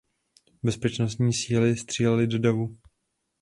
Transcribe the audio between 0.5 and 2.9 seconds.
Bezpečnostní síly střílely do davu.